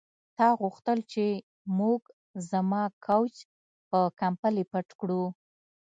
تا 0.37 0.47
غوښتل 0.61 0.97
چې 1.11 1.25
موږ 1.79 2.01
زما 2.51 2.83
کوچ 3.05 3.35
په 3.89 3.99
کمپلې 4.21 4.63
پټ 4.71 4.87
کړو 4.99 5.23